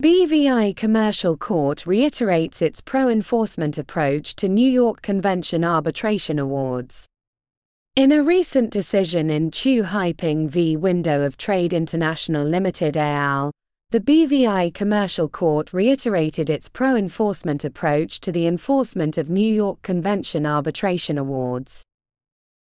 BVI 0.00 0.74
Commercial 0.76 1.36
Court 1.36 1.84
reiterates 1.84 2.62
its 2.62 2.80
pro 2.80 3.10
enforcement 3.10 3.76
approach 3.76 4.34
to 4.36 4.48
New 4.48 4.66
York 4.66 5.02
Convention 5.02 5.62
arbitration 5.62 6.38
awards. 6.38 7.06
In 7.96 8.10
a 8.10 8.22
recent 8.22 8.70
decision 8.70 9.28
in 9.28 9.50
Qu 9.50 9.82
Haiping 9.82 10.48
v. 10.48 10.74
Window 10.74 11.20
of 11.20 11.36
Trade 11.36 11.74
International 11.74 12.46
Limited 12.46 12.96
al., 12.96 13.52
the 13.90 14.00
BVI 14.00 14.72
Commercial 14.72 15.28
Court 15.28 15.70
reiterated 15.74 16.48
its 16.48 16.70
pro 16.70 16.96
enforcement 16.96 17.62
approach 17.62 18.20
to 18.20 18.32
the 18.32 18.46
enforcement 18.46 19.18
of 19.18 19.28
New 19.28 19.52
York 19.52 19.82
Convention 19.82 20.46
arbitration 20.46 21.18
awards. 21.18 21.84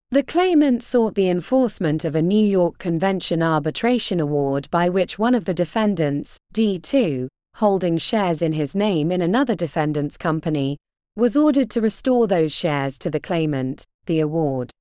The 0.10 0.24
claimant 0.24 0.84
sought 0.84 1.16
the 1.16 1.30
enforcement 1.30 2.06
of 2.06 2.16
a 2.16 2.22
New 2.22 2.46
York 2.46 2.78
Convention 2.78 3.44
arbitration 3.44 4.22
award 4.22 4.70
by 4.72 4.88
which 4.88 5.20
one 5.20 5.36
of 5.36 5.44
the 5.44 5.54
defendants, 5.54 6.38
D2, 6.54 7.28
holding 7.56 7.98
shares 7.98 8.42
in 8.42 8.54
his 8.54 8.74
name 8.74 9.12
in 9.12 9.22
another 9.22 9.54
defendant's 9.54 10.16
company, 10.16 10.78
was 11.18 11.36
ordered 11.36 11.70
to 11.72 11.82
restore 11.82 12.26
those 12.26 12.54
shares 12.54 12.98
to 13.00 13.10
the 13.10 13.20
claimant, 13.20 13.84
the 14.06 14.22
award. 14.22 14.72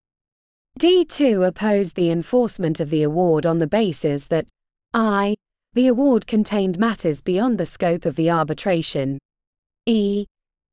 D2 0.78 1.44
opposed 1.44 1.96
the 1.96 2.12
enforcement 2.12 2.78
of 2.78 2.90
the 2.90 3.02
award 3.02 3.46
on 3.46 3.58
the 3.58 3.66
basis 3.66 4.28
that 4.28 4.46
I. 4.94 5.34
The 5.74 5.88
award 5.88 6.28
contained 6.28 6.78
matters 6.78 7.20
beyond 7.20 7.58
the 7.58 7.66
scope 7.66 8.04
of 8.04 8.14
the 8.14 8.30
arbitration. 8.30 9.18
E. 9.86 10.26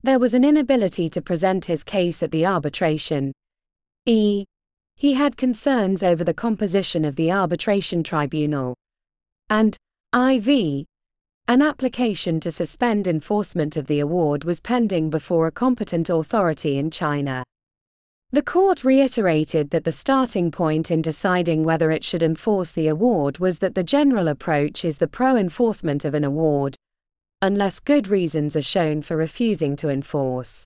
There 0.04 0.20
was 0.20 0.36
an 0.36 0.44
inability 0.44 1.10
to 1.10 1.24
present 1.24 1.66
his 1.66 1.84
case 1.84 2.22
at 2.22 2.30
the 2.30 2.46
arbitration, 2.46 3.34
E. 4.06 4.44
He 4.96 5.14
had 5.14 5.38
concerns 5.38 6.04
over 6.04 6.24
the 6.24 6.34
composition 6.34 7.04
of 7.06 7.16
the 7.16 7.32
arbitration 7.32 8.04
tribunal. 8.04 8.76
And 9.50 9.78
IV. 10.14 10.86
An 11.48 11.62
application 11.62 12.40
to 12.40 12.52
suspend 12.52 13.08
enforcement 13.08 13.76
of 13.76 13.88
the 13.88 14.00
award 14.00 14.46
was 14.46 14.62
pending 14.62 15.10
before 15.10 15.48
a 15.48 15.52
competent 15.52 16.10
authority 16.10 16.78
in 16.78 16.90
China. 16.90 17.44
The 18.32 18.42
court 18.42 18.84
reiterated 18.84 19.70
that 19.72 19.84
the 19.84 19.92
starting 19.92 20.50
point 20.50 20.90
in 20.90 21.02
deciding 21.02 21.64
whether 21.64 21.92
it 21.92 22.04
should 22.04 22.24
enforce 22.24 22.72
the 22.72 22.88
award 22.88 23.40
was 23.40 23.60
that 23.60 23.76
the 23.76 23.84
general 23.84 24.28
approach 24.28 24.86
is 24.86 24.98
the 24.98 25.08
pro 25.08 25.36
enforcement 25.36 26.06
of 26.06 26.14
an 26.14 26.24
award, 26.24 26.76
unless 27.42 27.80
good 27.80 28.08
reasons 28.08 28.56
are 28.56 28.62
shown 28.62 29.02
for 29.02 29.18
refusing 29.18 29.76
to 29.76 29.90
enforce. 29.90 30.66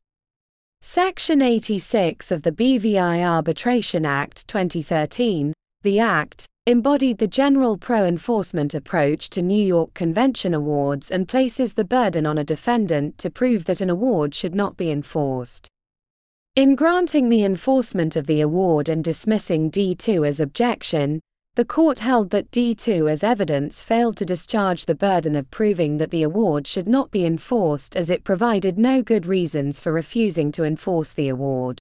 Section 0.81 1.41
86 1.41 2.31
of 2.31 2.43
the 2.43 2.51
BVI 2.51 3.27
Arbitration 3.27 4.05
Act 4.05 4.47
2013, 4.47 5.51
the 5.81 5.99
Act, 5.99 6.45
embodied 6.67 7.17
the 7.17 7.27
general 7.27 7.77
pro 7.77 8.05
enforcement 8.05 8.75
approach 8.75 9.29
to 9.31 9.41
New 9.41 9.61
York 9.61 9.93
Convention 9.95 10.53
awards 10.53 11.09
and 11.09 11.27
places 11.27 11.73
the 11.73 11.83
burden 11.83 12.27
on 12.27 12.37
a 12.37 12.43
defendant 12.43 13.17
to 13.17 13.31
prove 13.31 13.65
that 13.65 13.81
an 13.81 13.89
award 13.89 14.35
should 14.35 14.53
not 14.53 14.77
be 14.77 14.91
enforced. 14.91 15.67
In 16.55 16.75
granting 16.75 17.29
the 17.29 17.43
enforcement 17.43 18.15
of 18.15 18.27
the 18.27 18.41
award 18.41 18.87
and 18.87 19.03
dismissing 19.03 19.71
D2 19.71 20.27
as 20.27 20.39
objection, 20.39 21.19
the 21.57 21.65
court 21.65 21.97
held 21.97 22.29
that 22.29 22.51
D2 22.51 23.11
as 23.11 23.23
evidence 23.23 23.81
failed 23.81 24.15
to 24.17 24.25
discharge 24.25 24.85
the 24.85 24.93
burden 24.93 25.35
of 25.35 25.49
proving 25.49 25.97
that 25.97 26.11
the 26.11 26.21
award 26.21 26.67
should 26.67 26.87
not 26.87 27.09
be 27.09 27.25
enforced 27.25 27.95
as 27.95 28.11
it 28.11 28.23
provided 28.23 28.77
no 28.77 29.01
good 29.01 29.25
reasons 29.25 29.79
for 29.79 29.91
refusing 29.91 30.51
to 30.51 30.63
enforce 30.63 31.13
the 31.13 31.29
award. 31.29 31.79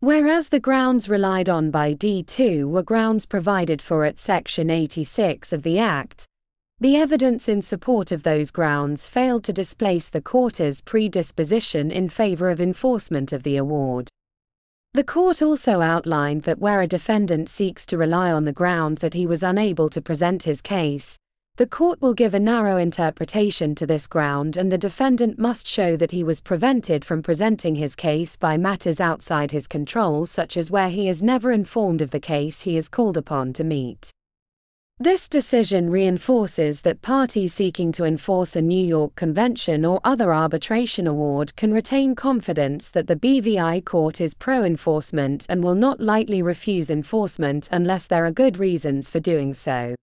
Whereas 0.00 0.48
the 0.48 0.60
grounds 0.60 1.10
relied 1.10 1.50
on 1.50 1.70
by 1.70 1.92
D2 1.92 2.64
were 2.64 2.82
grounds 2.82 3.26
provided 3.26 3.82
for 3.82 4.06
at 4.06 4.18
Section 4.18 4.70
86 4.70 5.52
of 5.52 5.62
the 5.62 5.78
Act, 5.78 6.24
the 6.80 6.96
evidence 6.96 7.50
in 7.50 7.60
support 7.60 8.10
of 8.10 8.22
those 8.22 8.50
grounds 8.50 9.06
failed 9.06 9.44
to 9.44 9.52
displace 9.52 10.08
the 10.08 10.22
court's 10.22 10.80
predisposition 10.80 11.90
in 11.90 12.08
favor 12.08 12.48
of 12.48 12.62
enforcement 12.62 13.34
of 13.34 13.42
the 13.42 13.58
award. 13.58 14.08
The 14.96 15.04
court 15.04 15.42
also 15.42 15.82
outlined 15.82 16.44
that 16.44 16.58
where 16.58 16.80
a 16.80 16.86
defendant 16.86 17.50
seeks 17.50 17.84
to 17.84 17.98
rely 17.98 18.32
on 18.32 18.46
the 18.46 18.50
ground 18.50 18.96
that 18.98 19.12
he 19.12 19.26
was 19.26 19.42
unable 19.42 19.90
to 19.90 20.00
present 20.00 20.44
his 20.44 20.62
case, 20.62 21.18
the 21.56 21.66
court 21.66 22.00
will 22.00 22.14
give 22.14 22.32
a 22.32 22.40
narrow 22.40 22.78
interpretation 22.78 23.74
to 23.74 23.86
this 23.86 24.06
ground 24.06 24.56
and 24.56 24.72
the 24.72 24.78
defendant 24.78 25.38
must 25.38 25.66
show 25.66 25.98
that 25.98 26.12
he 26.12 26.24
was 26.24 26.40
prevented 26.40 27.04
from 27.04 27.22
presenting 27.22 27.74
his 27.74 27.94
case 27.94 28.38
by 28.38 28.56
matters 28.56 28.98
outside 28.98 29.50
his 29.50 29.66
control 29.66 30.24
such 30.24 30.56
as 30.56 30.70
where 30.70 30.88
he 30.88 31.10
is 31.10 31.22
never 31.22 31.52
informed 31.52 32.00
of 32.00 32.10
the 32.10 32.18
case 32.18 32.62
he 32.62 32.78
is 32.78 32.88
called 32.88 33.18
upon 33.18 33.52
to 33.52 33.64
meet. 33.64 34.10
This 34.98 35.28
decision 35.28 35.90
reinforces 35.90 36.80
that 36.80 37.02
parties 37.02 37.52
seeking 37.52 37.92
to 37.92 38.04
enforce 38.04 38.56
a 38.56 38.62
New 38.62 38.82
York 38.82 39.14
Convention 39.14 39.84
or 39.84 40.00
other 40.04 40.32
arbitration 40.32 41.06
award 41.06 41.54
can 41.54 41.70
retain 41.70 42.14
confidence 42.14 42.88
that 42.92 43.06
the 43.06 43.14
BVI 43.14 43.84
court 43.84 44.22
is 44.22 44.32
pro 44.32 44.64
enforcement 44.64 45.44
and 45.50 45.62
will 45.62 45.74
not 45.74 46.00
lightly 46.00 46.40
refuse 46.40 46.88
enforcement 46.88 47.68
unless 47.70 48.06
there 48.06 48.24
are 48.24 48.30
good 48.30 48.56
reasons 48.56 49.10
for 49.10 49.20
doing 49.20 49.52
so. 49.52 49.94